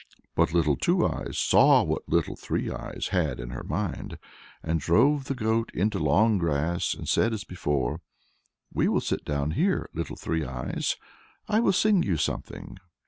But 0.33 0.51
Little 0.51 0.75
Two 0.77 1.05
Eyes 1.05 1.37
saw 1.37 1.83
what 1.83 2.09
Little 2.09 2.35
Three 2.35 2.71
Eyes 2.71 3.09
had 3.11 3.39
in 3.39 3.51
her 3.51 3.61
mind, 3.63 4.17
and 4.63 4.79
drove 4.79 5.25
the 5.25 5.35
goat 5.35 5.69
into 5.75 5.99
long 5.99 6.39
grass, 6.39 6.95
and 6.95 7.07
said 7.07 7.33
as 7.33 7.43
before, 7.43 8.01
"We 8.73 8.87
will 8.87 8.99
sit 9.01 9.23
down 9.23 9.51
here, 9.51 9.91
Little 9.93 10.15
Three 10.15 10.43
Eyes; 10.43 10.95
I 11.47 11.59
will 11.59 11.71
sing 11.71 12.01
you 12.01 12.17
something." 12.17 12.79